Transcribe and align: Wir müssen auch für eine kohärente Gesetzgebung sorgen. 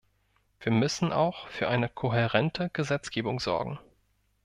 Wir 0.59 0.71
müssen 0.71 1.11
auch 1.13 1.45
für 1.49 1.67
eine 1.67 1.87
kohärente 1.87 2.71
Gesetzgebung 2.73 3.39
sorgen. 3.39 3.77